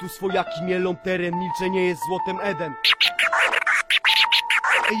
Tu 0.00 0.08
swojaki 0.08 0.62
mielą 0.62 0.96
teren, 0.96 1.38
milczenie 1.38 1.86
jest 1.86 2.02
złotem 2.06 2.38
Eden. 2.42 2.74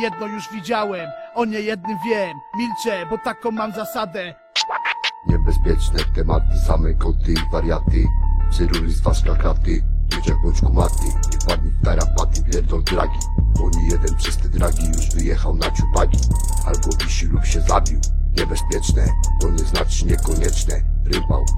Jedno 0.00 0.26
już 0.26 0.52
widziałem, 0.52 1.10
o 1.34 1.44
nie 1.44 1.60
jednym 1.60 1.98
wiem. 2.06 2.38
Milczę, 2.58 3.06
bo 3.10 3.18
taką 3.18 3.50
mam 3.50 3.72
zasadę. 3.72 4.34
Niebezpieczne 5.26 5.98
tematy, 6.14 6.58
same 6.66 6.94
koty 6.94 7.32
i 7.32 7.50
wariaty 7.52 8.04
Cyruly 8.52 8.90
z 8.90 9.00
waszka 9.00 9.34
kraty, 9.34 9.84
bądź 10.42 10.60
kumaty 10.60 11.04
Nie 11.32 11.38
wpadnij 11.38 11.72
w 11.72 11.84
tarapaty, 11.84 12.44
pierdol 12.44 12.84
dragi 12.84 13.18
Bo 13.38 13.70
nie 13.70 13.88
jeden 13.88 14.16
przez 14.16 14.36
te 14.36 14.48
dragi 14.48 14.86
już 14.88 15.10
wyjechał 15.10 15.54
na 15.54 15.70
ciupagi 15.70 16.18
Albo 16.66 16.96
wisi 17.04 17.26
lub 17.26 17.44
się 17.44 17.60
zabił 17.60 18.00
Niebezpieczne, 18.36 19.06
to 19.40 19.50
nie 19.50 19.58
znaczy 19.58 20.06
niekonieczne 20.06 20.93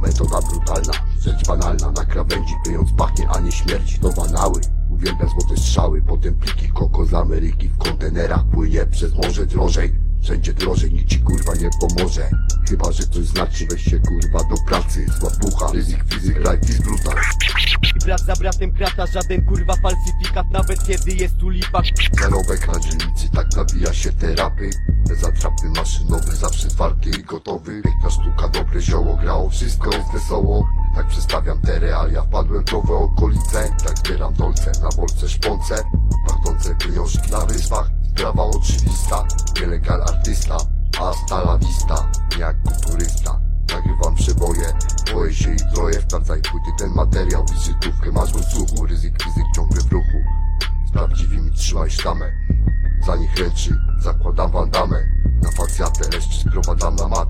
Metoda 0.03 0.41
brutalna 0.41 0.93
Rzecz 1.21 1.47
banalna, 1.47 1.91
na 1.91 2.05
krawędzi 2.05 2.55
Pijąc 2.65 2.93
pachnie, 2.93 3.29
a 3.29 3.41
nie 3.41 3.53
śmierć 3.53 3.99
To 3.99 4.13
banały, 4.13 4.61
uwielbiam 4.91 5.29
złote 5.29 5.57
strzały 5.57 6.03
Potem 6.03 6.35
pliki 6.35 6.69
koko 6.69 7.07
z 7.07 7.15
Ameryki 7.15 7.69
W 7.69 7.79
kontenerach 7.79 8.45
płynie 8.45 8.87
przez 8.87 9.15
morze 9.15 9.47
drożej. 9.47 9.93
Wszędzie 10.23 10.53
drożej, 10.53 10.93
nikt 10.93 11.09
ci 11.09 11.19
kurwa 11.21 11.55
nie 11.55 11.71
pomoże. 11.81 12.31
Chyba, 12.69 12.93
że 12.93 13.03
coś 13.03 13.25
znaczy, 13.25 13.67
weź 13.71 13.85
się 13.85 13.99
kurwa 13.99 14.39
do 14.39 14.57
pracy. 14.69 15.07
Zła 15.21 15.31
pucha, 15.41 15.73
ryzyk, 15.73 16.05
fizyk, 16.09 16.39
life 16.39 16.61
is 16.69 16.79
brutal. 16.79 17.15
Brat 18.05 18.21
za 18.21 18.37
bratem 18.37 18.73
krata, 18.73 19.07
żaden 19.07 19.47
kurwa 19.47 19.77
falsyfikat, 19.77 20.51
nawet 20.51 20.87
kiedy 20.87 21.11
jest 21.11 21.37
tu 21.37 21.49
lipa. 21.49 21.83
Zarobek 22.21 22.69
na 22.69 22.81
dzielnicy, 22.81 23.29
tak 23.35 23.57
nabija 23.57 23.93
się 23.93 24.13
terapy 24.13 24.71
Bez 25.09 25.25
atrapy 25.25 25.71
maszynowy, 25.77 26.37
zawsze 26.37 26.69
twardy 26.69 27.11
i 27.11 27.25
gotowy. 27.25 27.83
Piękna 27.83 28.11
sztuka, 28.11 28.49
dobre 28.49 28.81
zioło, 28.81 29.17
grało, 29.17 29.51
wszystko 29.51 29.91
jest 29.91 30.13
wesoło. 30.13 30.69
Tak 30.95 31.07
przestawiam 31.07 31.61
te 31.61 31.79
realia, 31.79 32.23
wpadłem 32.23 32.65
w 32.65 32.73
nowe 32.73 32.95
okolice. 32.95 33.77
Tak 33.87 33.99
zbieram 33.99 34.35
dolce, 34.35 34.73
na 34.83 34.89
bolce 34.97 35.29
szponce. 35.29 35.85
Pachnące 36.27 36.75
pieniążki 36.75 37.31
na 37.31 37.47
wyspach 37.47 37.91
Sprawa 38.11 38.45
oczywista, 38.45 39.25
nielegal 39.61 40.03
artysta 40.03 40.57
Hasta 40.99 41.43
la 41.43 41.59
vista, 41.59 42.11
jak 42.39 42.63
kulturysta 42.63 43.41
Nagrywam 43.75 44.15
przeboje, 44.15 44.73
boję 45.15 45.35
się 45.35 45.53
i 45.53 45.75
troje. 45.75 46.01
Wprawdzaj 46.01 46.43
płyty 46.43 46.71
ten 46.79 46.91
materiał, 46.95 47.47
wizytówkę 47.53 48.13
masz 48.13 48.33
w 48.33 48.45
słuchu 48.45 48.87
Ryzyk, 48.87 49.19
ciągle 49.57 49.81
w 49.81 49.93
ruchu. 49.93 50.25
Z 50.89 50.91
prawdziwymi 50.91 51.51
trzymaj 51.51 51.91
sztamę 51.91 52.33
Za 53.07 53.17
nich 53.17 53.37
ręczy, 53.37 53.81
zakładam 53.99 54.51
bandamę 54.51 54.97
Na 55.43 55.51
facjatę, 55.51 56.11
reszcie 56.11 56.41
sprowadzam 56.41 56.97
na 56.97 57.09
matę 57.09 57.26